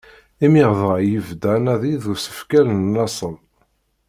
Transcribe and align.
Imir 0.45 0.69
dɣa 0.79 0.95
i 1.01 1.07
yebda 1.13 1.49
anadi 1.55 1.93
d 2.03 2.05
usekfel 2.13 2.67
n 2.73 2.91
laṣel. 2.93 3.35